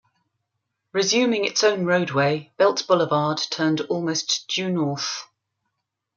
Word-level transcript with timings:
Resuming 0.93 1.45
its 1.45 1.63
own 1.63 1.85
roadway, 1.85 2.51
Belt 2.57 2.87
Boulevard 2.87 3.37
turned 3.51 3.81
almost 3.81 4.47
due 4.47 4.71
north. 4.71 5.25